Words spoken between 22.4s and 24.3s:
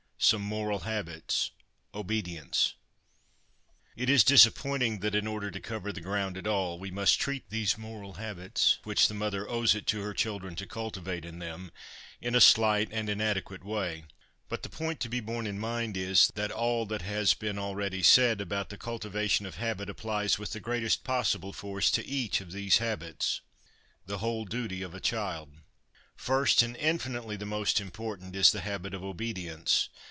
of these habits. SOME HABITS OF MIND SOME